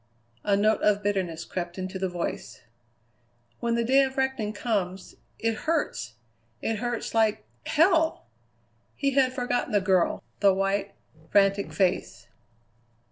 A 0.43 0.57
note 0.57 0.81
of 0.81 1.03
bitterness 1.03 1.45
crept 1.45 1.77
into 1.77 1.99
the 1.99 2.09
voice. 2.09 2.61
"When 3.59 3.75
the 3.75 3.83
day 3.83 4.01
of 4.03 4.17
reckoning 4.17 4.51
comes 4.51 5.13
it 5.37 5.53
hurts, 5.53 6.15
it 6.59 6.77
hurts 6.77 7.13
like 7.13 7.45
hell!" 7.67 8.25
He 8.95 9.11
had 9.11 9.31
forgotten 9.31 9.73
the 9.73 9.79
girl, 9.79 10.23
the 10.39 10.55
white, 10.55 10.95
frantic 11.29 11.71
face. 11.71 12.25